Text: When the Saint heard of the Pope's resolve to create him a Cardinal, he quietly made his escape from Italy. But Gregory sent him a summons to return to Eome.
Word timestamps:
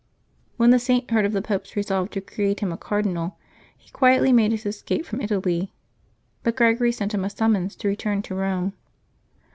When 0.57 0.71
the 0.71 0.79
Saint 0.79 1.11
heard 1.11 1.25
of 1.25 1.31
the 1.31 1.43
Pope's 1.43 1.75
resolve 1.75 2.09
to 2.09 2.21
create 2.21 2.61
him 2.61 2.71
a 2.71 2.75
Cardinal, 2.75 3.37
he 3.77 3.91
quietly 3.91 4.33
made 4.33 4.49
his 4.51 4.65
escape 4.65 5.05
from 5.05 5.21
Italy. 5.21 5.73
But 6.41 6.55
Gregory 6.55 6.91
sent 6.91 7.13
him 7.13 7.23
a 7.23 7.29
summons 7.29 7.75
to 7.75 7.87
return 7.87 8.23
to 8.23 8.33
Eome. 8.33 8.73